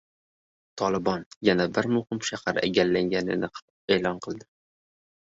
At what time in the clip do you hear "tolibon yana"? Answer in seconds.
0.81-1.69